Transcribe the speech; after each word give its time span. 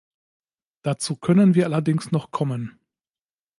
Dazu 0.81 1.15
können 1.15 1.53
wir 1.53 1.65
allerdings 1.67 2.11
noch 2.11 2.31
kommen. 2.31 2.79